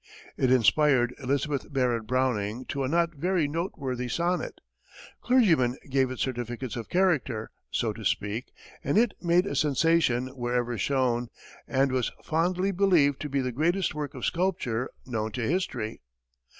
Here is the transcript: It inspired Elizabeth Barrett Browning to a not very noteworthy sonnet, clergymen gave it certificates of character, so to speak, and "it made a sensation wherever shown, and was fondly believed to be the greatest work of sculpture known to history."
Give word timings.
It 0.35 0.51
inspired 0.51 1.13
Elizabeth 1.21 1.71
Barrett 1.71 2.07
Browning 2.07 2.65
to 2.69 2.83
a 2.83 2.87
not 2.87 3.13
very 3.13 3.47
noteworthy 3.47 4.07
sonnet, 4.07 4.59
clergymen 5.21 5.77
gave 5.91 6.09
it 6.09 6.17
certificates 6.17 6.75
of 6.75 6.89
character, 6.89 7.51
so 7.69 7.93
to 7.93 8.03
speak, 8.03 8.51
and 8.83 8.97
"it 8.97 9.13
made 9.21 9.45
a 9.45 9.55
sensation 9.55 10.29
wherever 10.29 10.75
shown, 10.75 11.27
and 11.67 11.91
was 11.91 12.11
fondly 12.23 12.71
believed 12.71 13.19
to 13.19 13.29
be 13.29 13.41
the 13.41 13.51
greatest 13.51 13.93
work 13.93 14.15
of 14.15 14.25
sculpture 14.25 14.89
known 15.05 15.33
to 15.33 15.41
history." 15.47 16.01